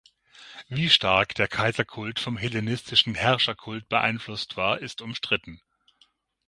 Wie 0.67 0.89
stark 0.89 1.35
der 1.35 1.47
Kaiserkult 1.47 2.19
vom 2.19 2.35
hellenistischen 2.35 3.13
Herrscherkult 3.13 3.87
beeinflusst 3.87 4.57
war, 4.57 4.79
ist 4.79 5.03
umstritten. 5.03 5.61